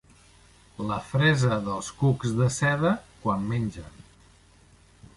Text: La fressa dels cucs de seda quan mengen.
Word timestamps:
La 0.91 0.97
fressa 1.09 1.59
dels 1.67 1.91
cucs 2.01 2.33
de 2.41 2.49
seda 2.57 2.97
quan 3.27 3.49
mengen. 3.55 4.05